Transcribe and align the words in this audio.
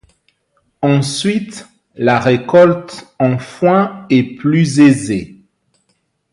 Ensuite, 0.81 1.69
la 1.95 2.17
récolte 2.19 3.05
en 3.19 3.37
foin 3.37 4.07
est 4.09 4.33
plus 4.35 4.79
aisée. 4.79 5.35